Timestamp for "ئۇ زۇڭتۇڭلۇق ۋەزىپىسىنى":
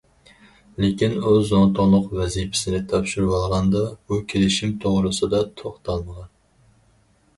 1.17-2.81